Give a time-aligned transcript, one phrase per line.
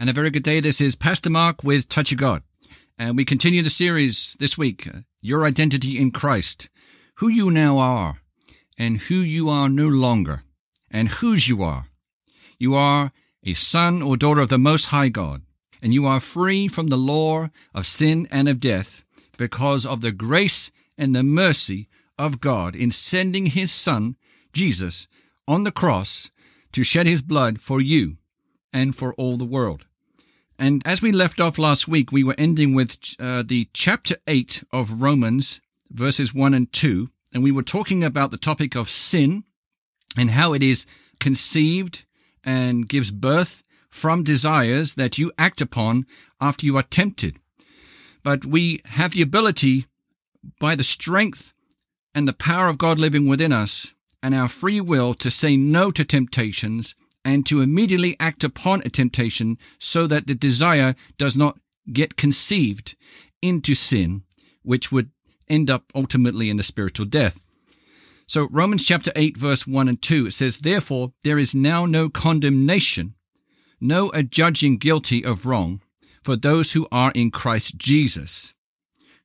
[0.00, 0.60] And a very good day.
[0.60, 2.44] This is Pastor Mark with Touch of God.
[2.96, 6.68] And we continue the series this week uh, Your Identity in Christ.
[7.16, 8.18] Who you now are,
[8.78, 10.44] and who you are no longer,
[10.88, 11.86] and whose you are.
[12.60, 13.10] You are
[13.42, 15.42] a son or daughter of the Most High God,
[15.82, 19.02] and you are free from the law of sin and of death
[19.36, 24.14] because of the grace and the mercy of God in sending His Son,
[24.52, 25.08] Jesus,
[25.48, 26.30] on the cross
[26.70, 28.18] to shed His blood for you
[28.72, 29.86] and for all the world.
[30.58, 34.64] And as we left off last week, we were ending with uh, the chapter 8
[34.72, 37.08] of Romans, verses 1 and 2.
[37.32, 39.44] And we were talking about the topic of sin
[40.16, 40.84] and how it is
[41.20, 42.04] conceived
[42.42, 46.06] and gives birth from desires that you act upon
[46.40, 47.36] after you are tempted.
[48.24, 49.86] But we have the ability,
[50.58, 51.52] by the strength
[52.14, 55.92] and the power of God living within us and our free will, to say no
[55.92, 61.58] to temptations and to immediately act upon a temptation so that the desire does not
[61.92, 62.96] get conceived
[63.42, 64.22] into sin,
[64.62, 65.10] which would
[65.48, 67.40] end up ultimately in the spiritual death.
[68.26, 72.10] So, Romans chapter 8, verse 1 and 2, it says, Therefore, there is now no
[72.10, 73.14] condemnation,
[73.80, 75.80] no adjudging guilty of wrong
[76.22, 78.52] for those who are in Christ Jesus,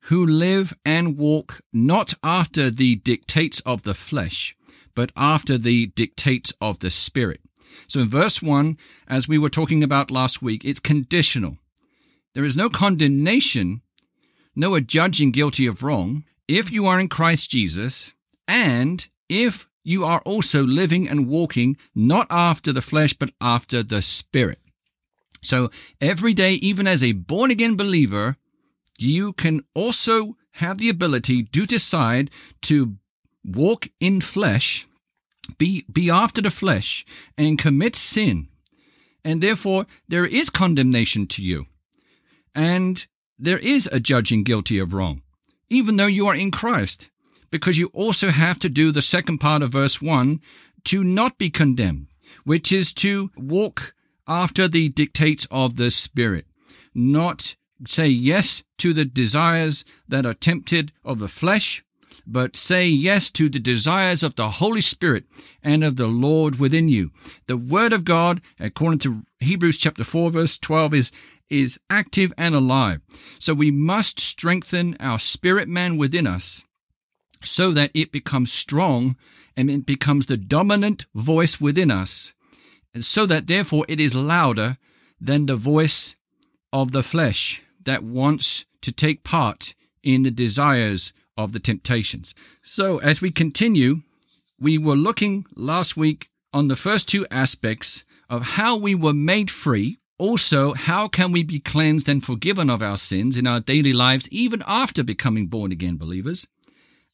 [0.04, 4.56] who live and walk not after the dictates of the flesh,
[4.94, 7.42] but after the dictates of the Spirit.
[7.88, 8.76] So in verse 1,
[9.08, 11.58] as we were talking about last week, it's conditional.
[12.34, 13.82] There is no condemnation,
[14.56, 18.12] no adjudging guilty of wrong, if you are in Christ Jesus,
[18.46, 24.02] and if you are also living and walking not after the flesh, but after the
[24.02, 24.58] Spirit.
[25.42, 28.36] So every day, even as a born again believer,
[28.98, 32.30] you can also have the ability to decide
[32.62, 32.96] to
[33.44, 34.86] walk in flesh
[35.58, 37.04] be, be after the flesh
[37.36, 38.48] and commit sin.
[39.24, 41.66] And therefore, there is condemnation to you.
[42.54, 43.06] And
[43.38, 45.22] there is a judging guilty of wrong,
[45.70, 47.10] even though you are in Christ,
[47.50, 50.40] because you also have to do the second part of verse 1
[50.84, 52.06] to not be condemned,
[52.44, 53.94] which is to walk
[54.28, 56.46] after the dictates of the Spirit,
[56.94, 61.84] not say yes to the desires that are tempted of the flesh,
[62.26, 65.24] but say yes to the desires of the Holy Spirit
[65.62, 67.10] and of the Lord within you.
[67.46, 71.12] The Word of God, according to Hebrews chapter 4, verse 12, is,
[71.50, 73.00] is active and alive.
[73.38, 76.64] So we must strengthen our spirit man within us
[77.42, 79.16] so that it becomes strong
[79.56, 82.32] and it becomes the dominant voice within us,
[82.92, 84.78] and so that therefore it is louder
[85.20, 86.16] than the voice
[86.72, 92.34] of the flesh that wants to take part in the desires of the temptations.
[92.62, 94.02] So, as we continue,
[94.58, 99.50] we were looking last week on the first two aspects of how we were made
[99.50, 99.98] free.
[100.16, 104.28] Also, how can we be cleansed and forgiven of our sins in our daily lives,
[104.30, 106.46] even after becoming born again believers?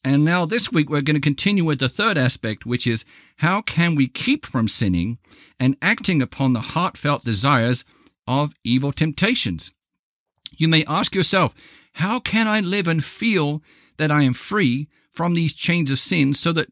[0.03, 3.05] And now this week we're going to continue with the third aspect, which is
[3.37, 5.19] how can we keep from sinning
[5.59, 7.85] and acting upon the heartfelt desires
[8.27, 9.71] of evil temptations?
[10.57, 11.53] You may ask yourself,
[11.93, 13.61] how can I live and feel
[13.97, 16.69] that I am free from these chains of sin so that,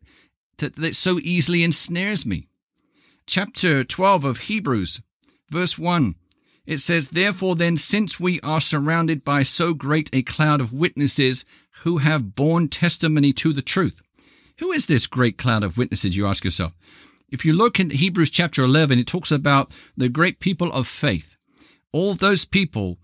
[0.57, 2.47] that, that so easily ensnares me.
[3.27, 5.01] Chapter 12 of Hebrews,
[5.49, 6.15] verse 1.
[6.65, 11.45] It says, Therefore then, since we are surrounded by so great a cloud of witnesses
[11.83, 14.01] who have borne testimony to the truth.
[14.59, 16.73] Who is this great cloud of witnesses, you ask yourself?
[17.29, 21.37] If you look in Hebrews chapter 11, it talks about the great people of faith.
[21.91, 22.97] All those people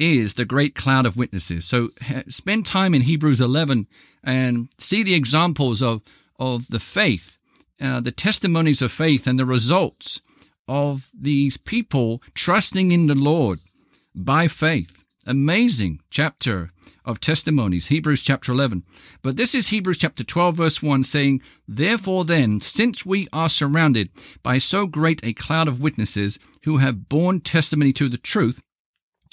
[0.00, 1.66] is the great cloud of witnesses.
[1.66, 1.90] So
[2.26, 3.86] spend time in Hebrews 11
[4.24, 6.00] and see the examples of,
[6.38, 7.36] of the faith,
[7.80, 10.22] uh, the testimonies of faith, and the results
[10.66, 13.60] of these people trusting in the Lord
[14.14, 15.04] by faith.
[15.26, 16.72] Amazing chapter
[17.04, 18.84] of testimonies, Hebrews chapter 11.
[19.20, 24.08] But this is Hebrews chapter 12, verse 1, saying, Therefore then, since we are surrounded
[24.42, 28.62] by so great a cloud of witnesses who have borne testimony to the truth,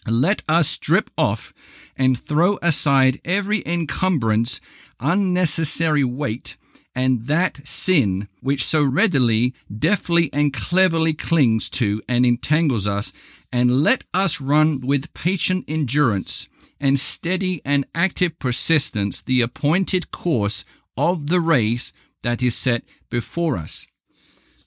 [0.07, 1.53] let us strip off
[1.95, 4.61] and throw aside every encumbrance,
[4.99, 6.57] unnecessary weight,
[6.95, 13.13] and that sin which so readily, deftly, and cleverly clings to and entangles us,
[13.51, 16.47] and let us run with patient endurance
[16.79, 20.65] and steady and active persistence the appointed course
[20.95, 21.93] of the race
[22.23, 23.87] that is set before us.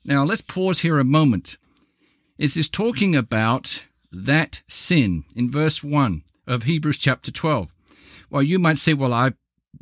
[0.04, 1.56] Now, let's pause here a moment.
[2.38, 7.72] Is this talking about that sin in verse 1 of Hebrews chapter 12.
[8.30, 9.34] Well, you might say, well, I've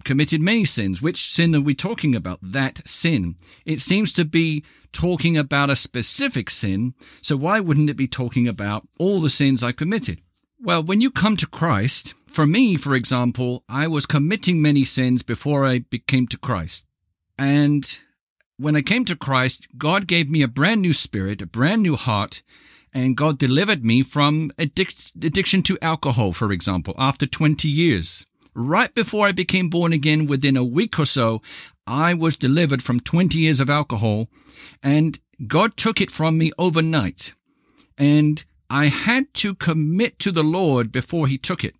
[0.04, 1.02] committed many sins.
[1.02, 2.38] Which sin are we talking about?
[2.42, 3.36] That sin.
[3.64, 6.94] It seems to be talking about a specific sin.
[7.22, 10.20] So why wouldn't it be talking about all the sins I committed?
[10.60, 15.22] Well, when you come to Christ, for me, for example, I was committing many sins
[15.22, 16.86] before I became to Christ.
[17.38, 17.98] And
[18.56, 21.96] when I came to Christ, God gave me a brand new spirit, a brand new
[21.96, 22.42] heart,
[22.92, 28.26] and God delivered me from addic- addiction to alcohol, for example, after 20 years.
[28.54, 31.42] Right before I became born again, within a week or so,
[31.86, 34.28] I was delivered from 20 years of alcohol,
[34.82, 37.34] and God took it from me overnight.
[37.96, 41.74] And I had to commit to the Lord before He took it.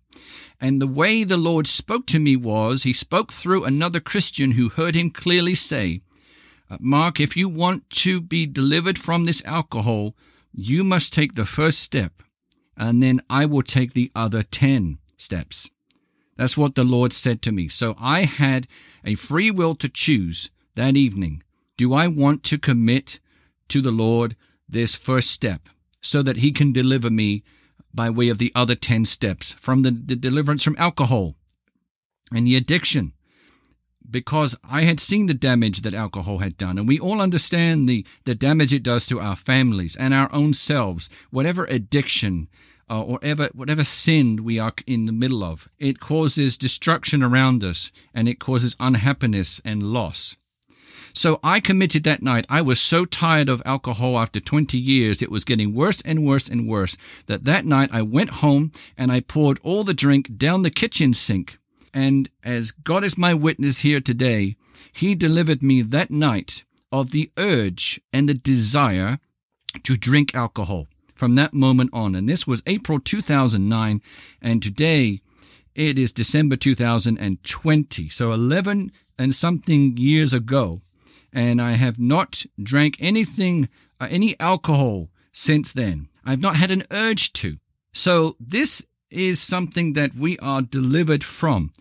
[0.61, 4.69] And the way the Lord spoke to me was He spoke through another Christian who
[4.69, 6.01] heard Him clearly say,
[6.69, 10.15] uh, Mark, if you want to be delivered from this alcohol,
[10.53, 12.23] you must take the first step,
[12.75, 15.69] and then I will take the other 10 steps.
[16.37, 17.67] That's what the Lord said to me.
[17.67, 18.67] So I had
[19.03, 21.43] a free will to choose that evening.
[21.77, 23.19] Do I want to commit
[23.67, 24.35] to the Lord
[24.67, 25.67] this first step
[26.01, 27.43] so that He can deliver me
[27.93, 31.35] by way of the other 10 steps from the, the deliverance from alcohol
[32.33, 33.13] and the addiction?
[34.11, 38.05] Because I had seen the damage that alcohol had done, and we all understand the,
[38.25, 41.09] the damage it does to our families and our own selves.
[41.31, 42.47] Whatever addiction
[42.89, 47.63] uh, or ever, whatever sin we are in the middle of, it causes destruction around
[47.63, 50.35] us and it causes unhappiness and loss.
[51.13, 52.45] So I committed that night.
[52.49, 55.21] I was so tired of alcohol after 20 years.
[55.21, 59.11] It was getting worse and worse and worse that that night I went home and
[59.11, 61.57] I poured all the drink down the kitchen sink
[61.93, 64.55] and as God is my witness here today,
[64.91, 69.19] He delivered me that night of the urge and the desire
[69.83, 72.15] to drink alcohol from that moment on.
[72.15, 74.01] And this was April 2009.
[74.41, 75.21] And today
[75.75, 78.09] it is December 2020.
[78.09, 80.81] So 11 and something years ago.
[81.31, 83.69] And I have not drank anything,
[83.99, 86.07] uh, any alcohol since then.
[86.25, 87.57] I've not had an urge to.
[87.93, 91.71] So this is something that we are delivered from.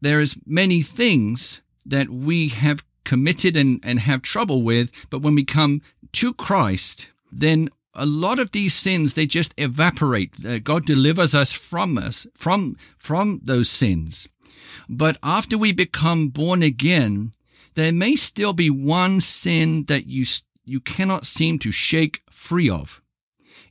[0.00, 5.34] There is many things that we have committed and, and have trouble with, but when
[5.34, 5.82] we come
[6.12, 10.44] to Christ, then a lot of these sins they just evaporate.
[10.44, 14.28] Uh, God delivers us from us from from those sins.
[14.88, 17.32] But after we become born again,
[17.74, 20.24] there may still be one sin that you
[20.64, 23.02] you cannot seem to shake free of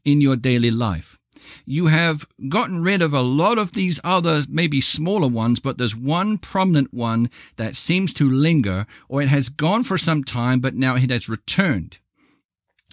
[0.03, 1.20] in your daily life
[1.65, 5.95] you have gotten rid of a lot of these other, maybe smaller ones, but there's
[5.95, 10.75] one prominent one that seems to linger, or it has gone for some time, but
[10.75, 11.99] now it has returned.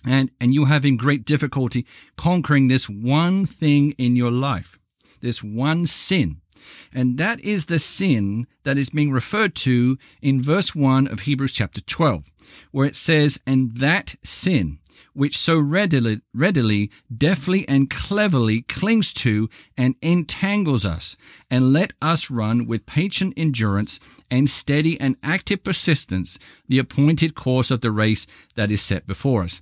[0.06, 4.78] And, and you're having great difficulty conquering this one thing in your life,
[5.20, 6.40] this one sin.
[6.92, 11.52] And that is the sin that is being referred to in verse 1 of Hebrews
[11.52, 12.30] chapter 12,
[12.70, 14.78] where it says, And that sin,
[15.12, 21.16] which so readily, readily, deftly, and cleverly clings to and entangles us,
[21.50, 24.00] and let us run with patient endurance
[24.30, 29.42] and steady and active persistence the appointed course of the race that is set before
[29.42, 29.60] us.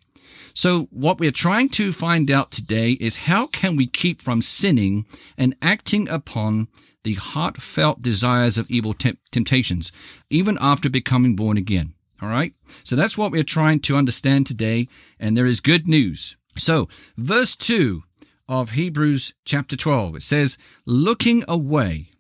[0.55, 5.07] So what we're trying to find out today is how can we keep from sinning
[5.37, 6.69] and acting upon
[7.05, 8.93] the heartfelt desires of evil
[9.31, 9.93] temptations,
[10.29, 11.95] even after becoming born again.
[12.21, 12.55] All right.
[12.85, 14.89] So that's what we're trying to understand today.
[15.21, 16.37] And there is good news.
[16.57, 18.03] So, verse 2
[18.49, 22.11] of Hebrews chapter 12, it says, looking away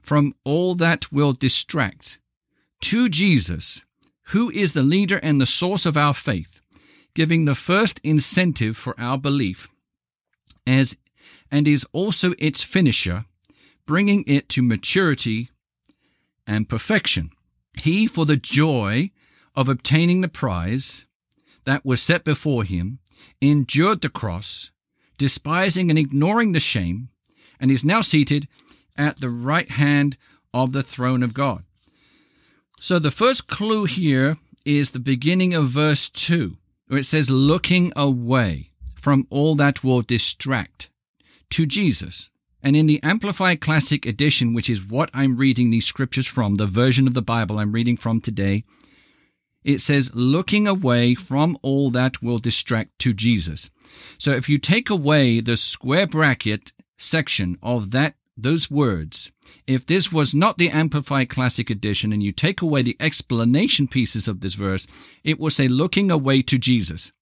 [0.00, 2.18] from all that will distract
[2.82, 3.84] to Jesus,
[4.26, 6.60] who is the leader and the source of our faith,
[7.14, 9.72] giving the first incentive for our belief,
[10.66, 10.96] as
[11.50, 13.26] and is also its finisher,
[13.86, 15.50] bringing it to maturity
[16.46, 17.30] and perfection.
[17.80, 19.10] He, for the joy
[19.54, 21.04] of obtaining the prize
[21.64, 22.98] that was set before him,
[23.40, 24.70] endured the cross,
[25.18, 27.08] despising and ignoring the shame,
[27.60, 28.48] and is now seated
[28.96, 30.16] at the right hand
[30.52, 31.64] of the throne of God.
[32.80, 36.56] So the first clue here is the beginning of verse 2,
[36.88, 40.90] where it says, looking away from all that will distract
[41.50, 42.30] to Jesus.
[42.62, 46.66] And in the Amplified Classic Edition, which is what I'm reading these scriptures from, the
[46.66, 48.64] version of the Bible I'm reading from today,
[49.64, 53.70] it says looking away from all that will distract to Jesus.
[54.18, 59.30] So if you take away the square bracket section of that those words,
[59.66, 64.26] if this was not the Amplified Classic Edition and you take away the explanation pieces
[64.26, 64.86] of this verse,
[65.22, 67.12] it will say looking away to Jesus.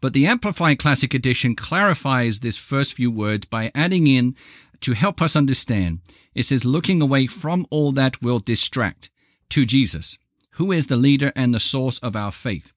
[0.00, 4.36] But the Amplified Classic Edition clarifies this first few words by adding in
[4.80, 6.00] to help us understand.
[6.34, 9.10] It says, looking away from all that will distract
[9.50, 10.18] to Jesus,
[10.52, 12.72] who is the leader and the source of our faith,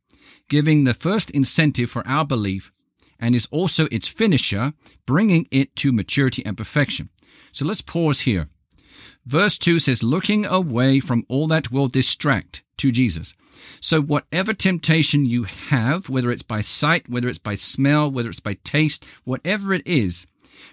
[0.50, 2.72] giving the first incentive for our belief
[3.20, 4.74] and is also its finisher,
[5.06, 7.10] bringing it to maturity and perfection.
[7.52, 8.50] So let's pause here.
[9.26, 13.36] Verse 2 says, looking away from all that will distract to Jesus.
[13.80, 18.42] So, whatever temptation you have, whether it's by sight, whether it's by smell, whether it's
[18.42, 20.28] by taste, whatever it is,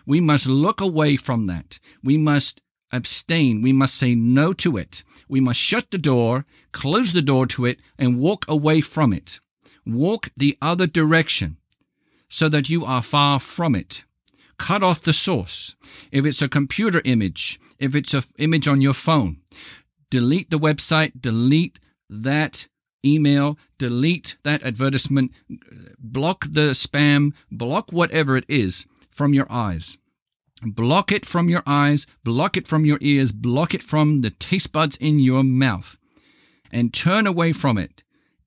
[0.06, 1.78] we must look away from that.
[2.02, 2.60] We must
[2.92, 3.62] abstain.
[3.62, 5.04] We must say no to it.
[5.28, 9.40] We must shut the door, close the door to it, and walk away from it.
[9.86, 11.56] Walk the other direction
[12.28, 14.04] so that you are far from it.
[14.58, 15.74] Cut off the source.
[16.12, 19.38] If it's a computer image, if it's an image on your phone,
[20.10, 22.68] delete the website, delete that
[23.04, 25.32] email, delete that advertisement,
[25.98, 29.96] block the spam, block whatever it is from your eyes.
[30.62, 34.72] Block it from your eyes, block it from your ears, block it from the taste
[34.72, 35.96] buds in your mouth,
[36.70, 38.02] and turn away from it.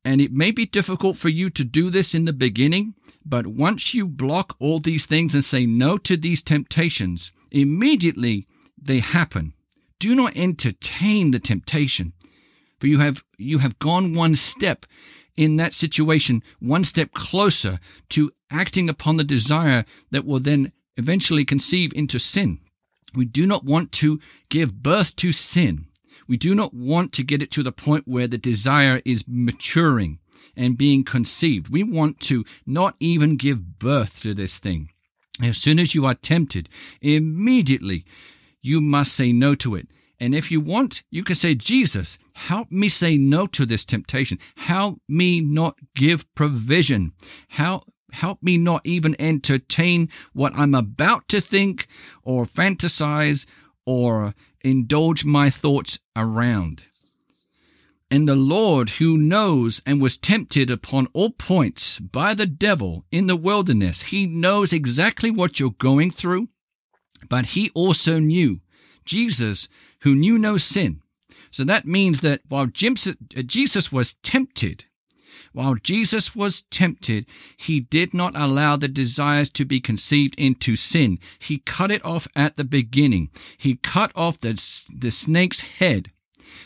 [0.05, 2.93] And it may be difficult for you to do this in the beginning,
[3.25, 8.47] but once you block all these things and say no to these temptations, immediately
[8.79, 9.53] they happen.
[9.97, 12.13] Do not entertain the temptation,
[12.79, 14.85] for you have you have gone one step
[15.35, 17.79] in that situation, one step closer
[18.09, 22.59] to acting upon the desire that will then eventually conceive into sin.
[23.15, 24.19] We do not want to
[24.49, 25.87] give birth to sin.
[26.27, 30.19] We do not want to get it to the point where the desire is maturing
[30.55, 31.69] and being conceived.
[31.69, 34.89] We want to not even give birth to this thing.
[35.43, 36.69] As soon as you are tempted,
[37.01, 38.05] immediately
[38.61, 39.87] you must say no to it.
[40.19, 44.39] And if you want, you can say, Jesus, help me say no to this temptation.
[44.55, 47.13] Help me not give provision.
[47.49, 51.87] Help help me not even entertain what I'm about to think
[52.23, 53.45] or fantasize
[53.85, 56.85] or indulge my thoughts around.
[58.09, 63.25] And the Lord, who knows and was tempted upon all points by the devil in
[63.27, 66.49] the wilderness, he knows exactly what you're going through,
[67.27, 68.61] but he also knew
[69.03, 69.67] Jesus,
[70.01, 71.01] who knew no sin.
[71.49, 74.85] So that means that while uh, Jesus was tempted,
[75.53, 77.25] while Jesus was tempted,
[77.57, 81.19] he did not allow the desires to be conceived into sin.
[81.39, 83.29] He cut it off at the beginning.
[83.57, 84.53] He cut off the,
[84.95, 86.11] the snake's head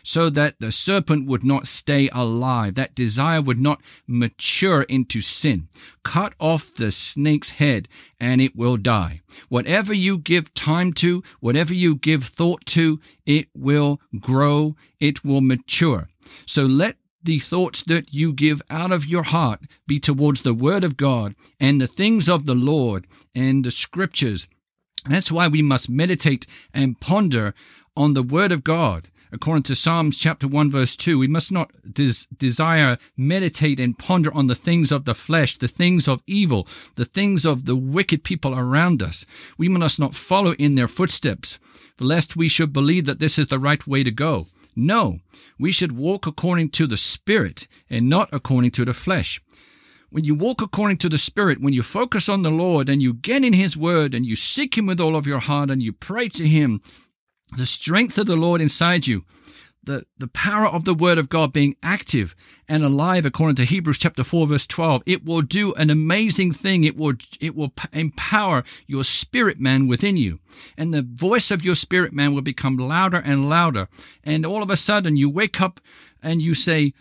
[0.03, 2.75] so that the serpent would not stay alive.
[2.75, 5.67] That desire would not mature into sin.
[6.03, 7.89] Cut off the snake's head
[8.19, 9.21] and it will die.
[9.49, 15.41] Whatever you give time to, whatever you give thought to, it will grow, it will
[15.41, 16.07] mature.
[16.45, 16.95] So let
[17.27, 21.35] the thoughts that you give out of your heart be towards the Word of God
[21.59, 23.05] and the things of the Lord
[23.35, 24.47] and the Scriptures.
[25.05, 27.53] That's why we must meditate and ponder
[27.97, 29.09] on the Word of God.
[29.29, 34.33] According to Psalms chapter 1 verse 2, we must not des- desire, meditate and ponder
[34.33, 36.65] on the things of the flesh, the things of evil,
[36.95, 39.25] the things of the wicked people around us.
[39.57, 41.59] We must not follow in their footsteps,
[41.99, 44.47] lest we should believe that this is the right way to go.
[44.79, 45.21] No,
[45.57, 49.41] we should walk according to the Spirit and not according to the flesh.
[50.11, 53.15] When you walk according to the Spirit, when you focus on the Lord and you
[53.15, 55.93] get in His Word and you seek Him with all of your heart and you
[55.93, 56.79] pray to Him,
[57.57, 59.25] the strength of the Lord inside you
[59.87, 62.35] the, the power of the word of God being active
[62.67, 66.83] and alive according to Hebrews chapter 4 verse 12 it will do an amazing thing.
[66.83, 70.39] It will it will empower your spirit man within you.
[70.77, 73.87] And the voice of your spirit man will become louder and louder.
[74.23, 75.79] And all of a sudden you wake up
[76.21, 76.93] and you say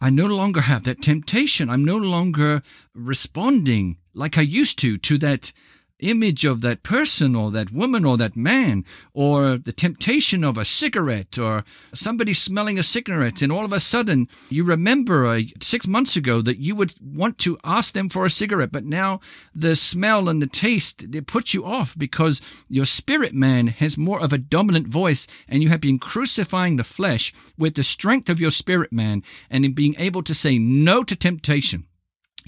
[0.00, 1.68] I no longer have that temptation.
[1.68, 2.62] I'm no longer
[2.94, 5.52] responding like I used to to that
[6.00, 10.64] image of that person or that woman or that man or the temptation of a
[10.64, 15.86] cigarette or somebody smelling a cigarette and all of a sudden you remember uh, six
[15.86, 19.20] months ago that you would want to ask them for a cigarette but now
[19.54, 24.22] the smell and the taste they put you off because your spirit man has more
[24.22, 28.40] of a dominant voice and you have been crucifying the flesh with the strength of
[28.40, 31.87] your spirit man and in being able to say no to temptation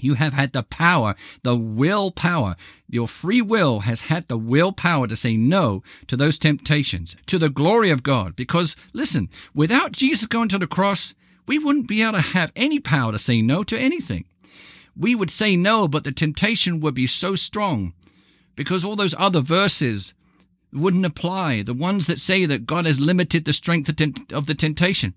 [0.03, 2.55] you have had the power, the willpower.
[2.89, 7.49] Your free will has had the willpower to say no to those temptations, to the
[7.49, 8.35] glory of God.
[8.35, 11.13] Because listen, without Jesus going to the cross,
[11.47, 14.25] we wouldn't be able to have any power to say no to anything.
[14.95, 17.93] We would say no, but the temptation would be so strong
[18.55, 20.13] because all those other verses
[20.73, 21.63] wouldn't apply.
[21.63, 23.89] The ones that say that God has limited the strength
[24.31, 25.13] of the temptation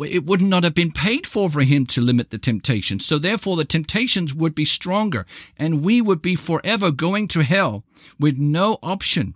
[0.00, 2.98] it would not have been paid for for him to limit the temptation.
[3.00, 7.84] So therefore the temptations would be stronger and we would be forever going to hell
[8.18, 9.34] with no option,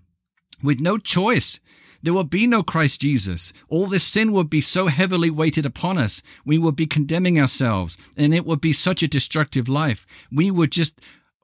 [0.63, 1.61] with no choice.
[2.03, 3.53] There would be no Christ Jesus.
[3.69, 6.23] All this sin would be so heavily weighted upon us.
[6.45, 10.07] We would be condemning ourselves and it would be such a destructive life.
[10.31, 11.01] We would just,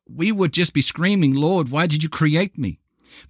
[0.09, 2.79] we would just be screaming, Lord, why did you create me?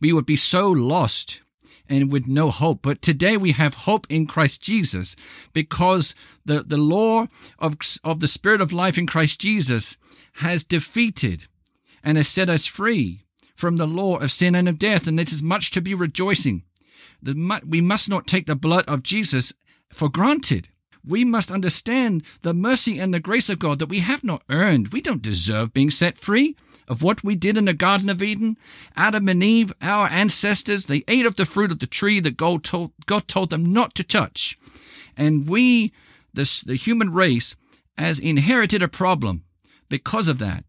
[0.00, 1.40] We would be so lost
[1.88, 2.80] and with no hope.
[2.82, 5.16] But today we have hope in Christ Jesus
[5.52, 6.14] because
[6.44, 7.26] the, the law
[7.58, 9.96] of, of the Spirit of life in Christ Jesus
[10.34, 11.46] has defeated
[12.02, 13.24] and has set us free
[13.54, 15.06] from the law of sin and of death.
[15.06, 16.64] And this is much to be rejoicing.
[17.22, 19.52] The, we must not take the blood of Jesus
[19.90, 20.68] for granted.
[21.06, 24.88] We must understand the mercy and the grace of God that we have not earned.
[24.88, 26.56] We don't deserve being set free
[26.88, 28.56] of what we did in the Garden of Eden.
[28.96, 32.64] Adam and Eve, our ancestors, they ate of the fruit of the tree that God
[32.64, 34.56] told, God told them not to touch.
[35.16, 35.92] And we,
[36.32, 37.56] this, the human race,
[37.96, 39.44] has inherited a problem
[39.88, 40.64] because of that.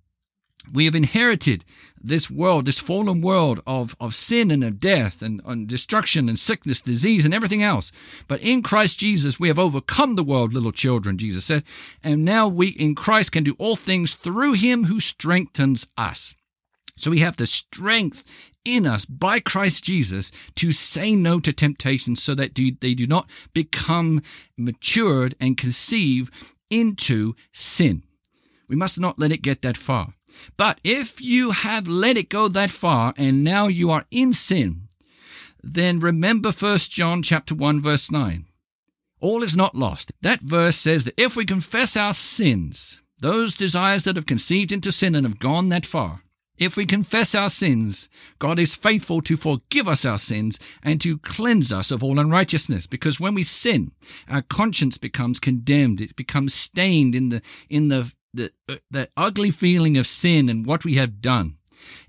[0.72, 1.64] We have inherited
[2.02, 6.38] this world, this fallen world of, of sin and of death and, and destruction and
[6.38, 7.92] sickness, disease, and everything else.
[8.28, 11.64] But in Christ Jesus, we have overcome the world, little children, Jesus said.
[12.04, 16.36] And now we in Christ can do all things through him who strengthens us.
[16.98, 22.16] So we have the strength in us by Christ Jesus to say no to temptation
[22.16, 24.22] so that they do not become
[24.58, 26.32] matured and conceive
[26.70, 28.04] into sin.
[28.68, 30.15] We must not let it get that far.
[30.58, 34.88] But if you have let it go that far and now you are in sin,
[35.64, 38.46] then remember 1 John chapter 1 verse 9.
[39.20, 40.12] All is not lost.
[40.22, 44.92] That verse says that if we confess our sins, those desires that have conceived into
[44.92, 46.22] sin and have gone that far,
[46.58, 48.08] if we confess our sins,
[48.40, 52.88] God is faithful to forgive us our sins and to cleanse us of all unrighteousness.
[52.88, 53.92] Because when we sin,
[54.30, 56.00] our conscience becomes condemned.
[56.00, 60.66] It becomes stained in the, in the the, uh, the ugly feeling of sin and
[60.66, 61.58] what we have done.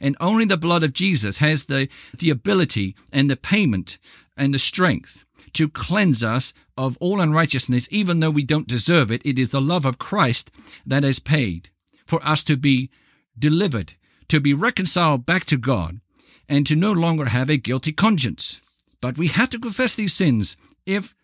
[0.00, 3.99] And only the blood of Jesus has the, the ability and the payment
[4.37, 9.25] and the strength to cleanse us of all unrighteousness, even though we don't deserve it.
[9.25, 10.50] It is the love of Christ
[10.85, 11.71] that has paid
[12.06, 12.90] for us to be
[13.38, 13.95] delivered,
[14.28, 16.00] to be reconciled back to God,
[16.49, 18.61] and to no longer have a guilty conscience.
[19.00, 21.14] But we have to confess these sins if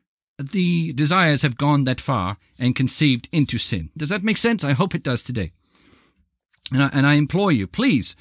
[0.50, 3.90] the desires have gone that far and conceived into sin.
[3.96, 4.64] Does that make sense?
[4.64, 5.52] I hope it does today.
[6.72, 8.16] And I, and I implore you, please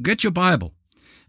[0.00, 0.74] get your Bible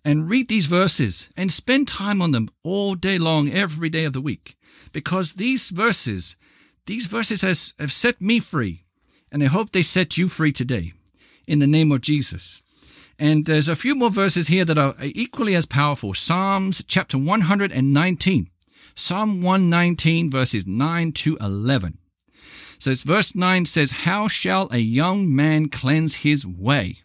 [0.04, 4.14] and read these verses and spend time on them all day long, every day of
[4.14, 4.56] the week.
[4.92, 6.38] Because these verses,
[6.86, 8.84] these verses has, have set me free.
[9.32, 10.94] And I hope they set you free today
[11.48, 12.62] in the name of Jesus.
[13.18, 16.14] And there's a few more verses here that are equally as powerful.
[16.14, 18.52] Psalms chapter 119.
[18.96, 21.98] Psalm 119 verses 9 to 11.
[22.80, 26.98] So verse 9 says, How shall a young man cleanse his way?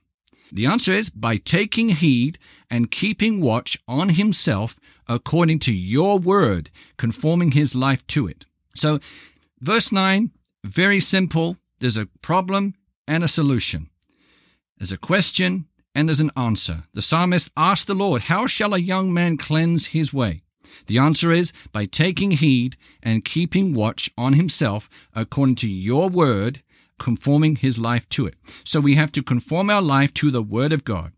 [0.53, 6.71] The answer is by taking heed and keeping watch on himself according to your word,
[6.97, 8.47] conforming his life to it.
[8.75, 8.99] So,
[9.61, 10.31] verse 9,
[10.65, 11.57] very simple.
[11.79, 12.75] There's a problem
[13.07, 13.91] and a solution.
[14.77, 16.85] There's a question and there's an answer.
[16.95, 20.43] The psalmist asked the Lord, How shall a young man cleanse his way?
[20.87, 26.63] The answer is by taking heed and keeping watch on himself according to your word,
[26.99, 28.35] conforming his life to it.
[28.65, 31.13] So we have to conform our life to the word of God.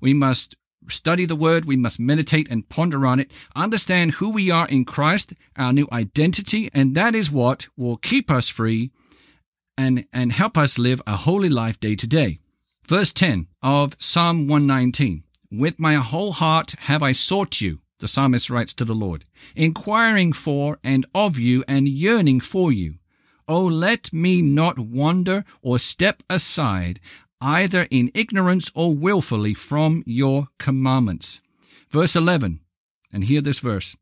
[0.00, 0.56] We must
[0.88, 4.84] study the word, we must meditate and ponder on it, understand who we are in
[4.84, 8.90] Christ, our new identity, and that is what will keep us free
[9.76, 12.40] and, and help us live a holy life day to day.
[12.86, 18.50] Verse 10 of Psalm 119 With my whole heart have I sought you the psalmist
[18.50, 22.96] writes to the Lord, inquiring for and of you and yearning for you.
[23.46, 27.00] Oh, let me not wander or step aside,
[27.40, 31.40] either in ignorance or wilfully from your commandments.
[31.88, 32.60] Verse 11,
[33.12, 33.96] and hear this verse.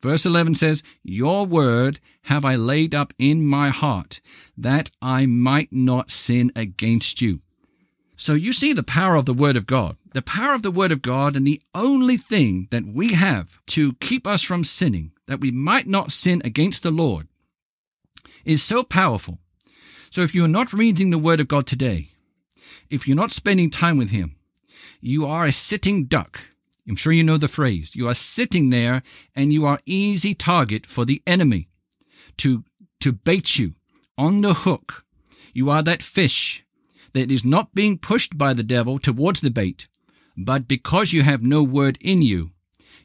[0.00, 4.20] Verse 11 says, Your word have I laid up in my heart,
[4.56, 7.40] that I might not sin against you.
[8.16, 9.96] So you see the power of the Word of God.
[10.14, 13.94] The power of the Word of God, and the only thing that we have to
[13.94, 17.26] keep us from sinning, that we might not sin against the Lord,
[18.44, 19.40] is so powerful.
[20.10, 22.10] So if you're not reading the Word of God today,
[22.88, 24.36] if you're not spending time with Him,
[25.00, 26.42] you are a sitting duck.
[26.88, 27.96] I'm sure you know the phrase.
[27.96, 29.02] You are sitting there
[29.34, 31.66] and you are easy target for the enemy
[32.36, 32.62] to,
[33.00, 33.74] to bait you
[34.16, 35.04] on the hook.
[35.52, 36.64] You are that fish
[37.14, 39.88] that is not being pushed by the devil towards the bait,
[40.36, 42.50] but because you have no word in you,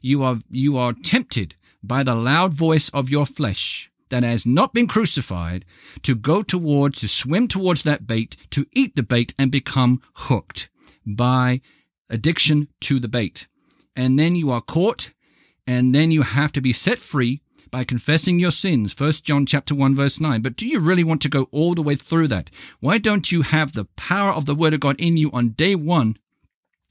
[0.02, 4.74] you are, you are tempted by the loud voice of your flesh, that has not
[4.74, 5.65] been crucified
[6.04, 10.70] to go towards, to swim towards that bait, to eat the bait and become hooked
[11.06, 11.62] by
[12.10, 13.48] addiction to the bait.
[13.96, 15.13] And then you are caught
[15.65, 18.94] and then you have to be set free by confessing your sins.
[18.94, 20.42] First John chapter 1 verse 9.
[20.42, 22.50] But do you really want to go all the way through that?
[22.80, 25.76] Why don't you have the power of the word of God in you on day
[25.76, 26.15] 1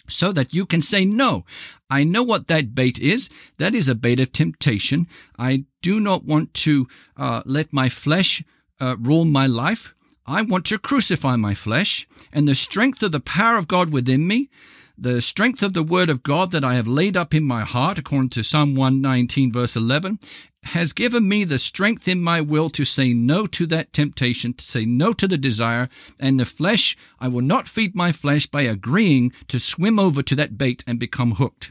[0.08, 1.44] so that you can say, No,
[1.90, 3.30] I know what that bait is.
[3.58, 5.06] That is a bait of temptation.
[5.38, 8.42] I do not want to uh, let my flesh
[8.80, 9.94] uh, rule my life.
[10.26, 14.26] I want to crucify my flesh, and the strength of the power of God within
[14.26, 14.50] me
[15.00, 17.98] the strength of the word of God that I have laid up in my heart,
[17.98, 20.18] according to Psalm 119, verse 11,
[20.64, 24.64] has given me the strength in my will to say no to that temptation, to
[24.64, 28.62] say no to the desire, and the flesh, I will not feed my flesh by
[28.62, 31.70] agreeing to swim over to that bait and become hooked.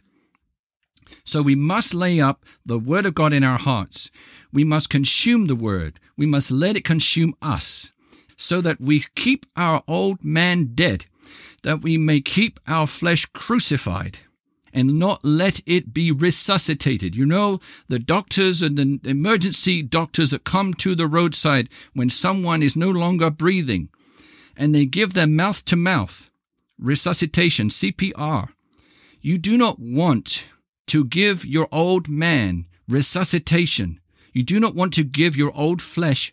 [1.25, 4.09] So we must lay up the Word of God in our hearts.
[4.53, 5.99] We must consume the Word.
[6.15, 7.91] We must let it consume us
[8.37, 11.07] so that we keep our old man dead
[11.63, 14.19] that we may keep our flesh crucified
[14.73, 17.15] and not let it be resuscitated.
[17.15, 22.61] You know, the doctors and the emergency doctors that come to the roadside when someone
[22.61, 23.89] is no longer breathing
[24.55, 26.29] and they give them mouth to mouth
[26.79, 28.49] resuscitation, CPR.
[29.21, 30.45] You do not want
[30.87, 33.99] to give your old man resuscitation.
[34.31, 36.31] You do not want to give your old flesh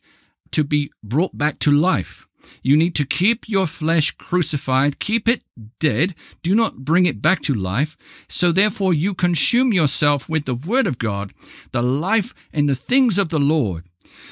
[0.52, 2.28] to be brought back to life.
[2.62, 5.42] You need to keep your flesh crucified, keep it
[5.78, 7.96] dead, do not bring it back to life.
[8.28, 11.32] So therefore you consume yourself with the word of God,
[11.72, 13.86] the life and the things of the Lord,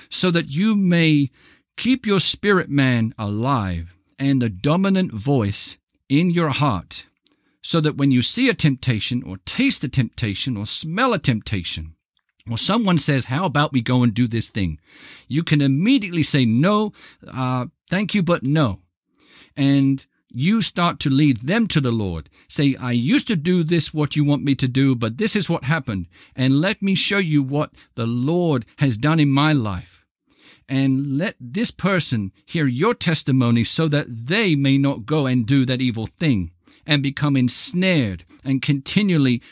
[0.09, 1.31] so that you may
[1.77, 7.07] keep your spirit man alive and the dominant voice in your heart,
[7.63, 11.95] so that when you see a temptation or taste a temptation or smell a temptation,
[12.51, 14.79] or someone says, How about we go and do this thing?
[15.29, 16.93] You can immediately say, No,
[17.33, 18.81] uh, thank you, but no.
[19.57, 22.31] And you start to lead them to the Lord.
[22.49, 25.49] Say, I used to do this, what you want me to do, but this is
[25.49, 26.09] what happened.
[26.35, 30.07] And let me show you what the Lord has done in my life.
[30.69, 35.67] And let this person hear your testimony so that they may not go and do
[35.67, 36.51] that evil thing
[36.87, 39.43] and become ensnared and continually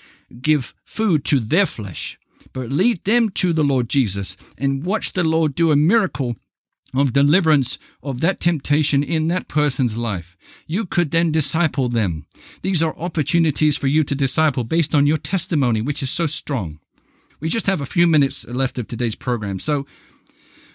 [0.40, 2.18] give food to their flesh
[2.52, 6.36] but lead them to the Lord Jesus and watch the Lord do a miracle
[6.94, 10.36] of deliverance of that temptation in that person's life.
[10.66, 12.26] You could then disciple them.
[12.62, 16.80] These are opportunities for you to disciple based on your testimony, which is so strong.
[17.38, 19.58] We just have a few minutes left of today's program.
[19.58, 19.86] So,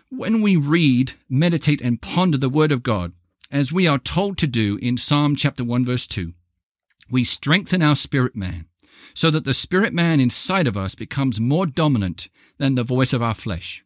[0.10, 3.12] when we read, meditate, and ponder the Word of God,
[3.52, 6.34] as we are told to do in Psalm chapter 1, verse 2,
[7.12, 8.68] we strengthen our spirit man
[9.14, 13.22] so that the spirit man inside of us becomes more dominant than the voice of
[13.22, 13.84] our flesh.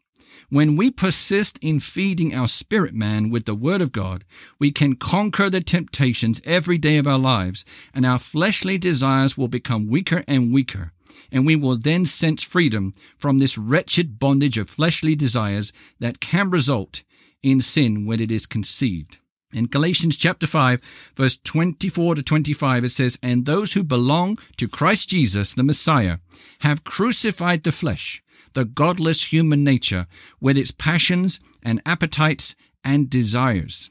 [0.50, 4.24] When we persist in feeding our spirit man with the Word of God,
[4.58, 9.48] we can conquer the temptations every day of our lives, and our fleshly desires will
[9.48, 10.92] become weaker and weaker,
[11.32, 16.50] and we will then sense freedom from this wretched bondage of fleshly desires that can
[16.50, 17.04] result
[17.44, 19.20] in sin when it is conceived.
[19.52, 20.80] In Galatians chapter 5,
[21.16, 26.20] verse 24 to 25, it says, And those who belong to Christ Jesus, the Messiah,
[26.60, 28.22] have crucified the flesh,
[28.54, 30.06] the godless human nature,
[30.40, 33.90] with its passions and appetites and desires.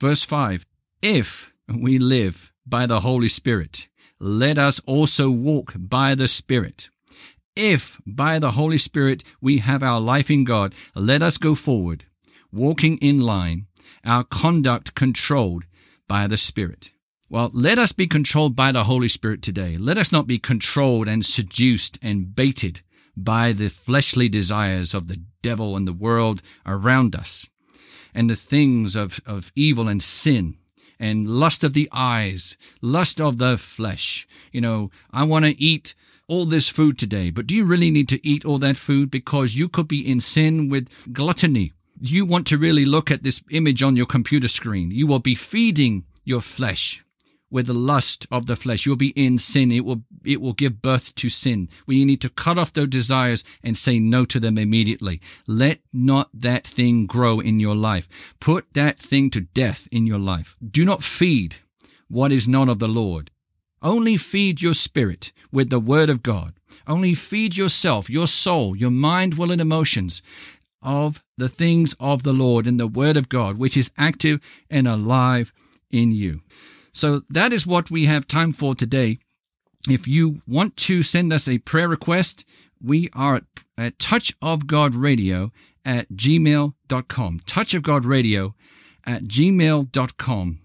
[0.00, 0.64] Verse 5
[1.02, 3.88] If we live by the Holy Spirit,
[4.20, 6.90] let us also walk by the Spirit.
[7.56, 12.04] If by the Holy Spirit we have our life in God, let us go forward,
[12.52, 13.66] walking in line
[14.04, 15.64] our conduct controlled
[16.08, 16.90] by the Spirit.
[17.28, 19.76] Well, let us be controlled by the Holy Spirit today.
[19.76, 22.82] Let us not be controlled and seduced and baited
[23.16, 27.48] by the fleshly desires of the devil and the world around us
[28.14, 30.56] and the things of, of evil and sin
[30.98, 34.26] and lust of the eyes, lust of the flesh.
[34.52, 35.94] You know, I want to eat
[36.28, 39.10] all this food today, but do you really need to eat all that food?
[39.10, 43.42] Because you could be in sin with gluttony you want to really look at this
[43.50, 44.90] image on your computer screen.
[44.90, 47.04] You will be feeding your flesh
[47.50, 48.84] with the lust of the flesh.
[48.84, 49.70] You'll be in sin.
[49.70, 51.68] It will, it will give birth to sin.
[51.86, 55.20] We need to cut off those desires and say no to them immediately.
[55.46, 58.34] Let not that thing grow in your life.
[58.40, 60.56] Put that thing to death in your life.
[60.68, 61.56] Do not feed
[62.08, 63.30] what is not of the Lord.
[63.82, 66.54] Only feed your spirit with the word of God.
[66.86, 70.22] Only feed yourself, your soul, your mind, will, and emotions
[70.82, 74.88] of the things of the Lord in the Word of God, which is active and
[74.88, 75.52] alive
[75.90, 76.40] in you.
[76.92, 79.18] So that is what we have time for today.
[79.88, 82.44] If you want to send us a prayer request,
[82.82, 83.42] we are
[83.76, 85.52] at Touch of God Radio
[85.84, 87.40] at gmail.com.
[87.46, 88.54] Touch of God Radio
[89.04, 90.58] at gmail.com.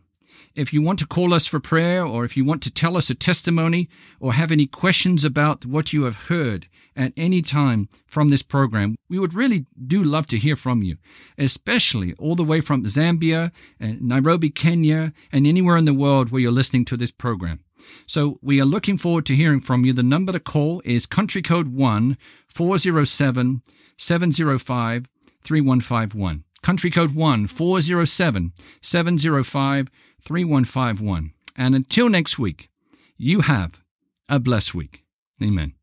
[0.53, 3.09] If you want to call us for prayer, or if you want to tell us
[3.09, 8.29] a testimony, or have any questions about what you have heard at any time from
[8.29, 10.97] this program, we would really do love to hear from you,
[11.37, 16.41] especially all the way from Zambia and Nairobi, Kenya, and anywhere in the world where
[16.41, 17.61] you're listening to this program.
[18.05, 19.93] So we are looking forward to hearing from you.
[19.93, 23.61] The number to call is country code 1 407
[23.97, 25.07] 705
[25.43, 26.43] 3151.
[26.63, 29.87] Country code 1 407 705
[30.21, 31.33] 3151.
[31.57, 32.69] And until next week,
[33.17, 33.81] you have
[34.29, 35.03] a blessed week.
[35.41, 35.73] Amen.